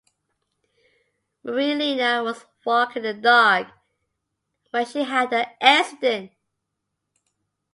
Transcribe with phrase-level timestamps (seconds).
[1.45, 3.67] Marielena was walking the dog
[4.71, 6.31] when she had the accident.